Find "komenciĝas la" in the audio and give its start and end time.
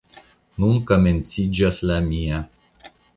0.91-1.99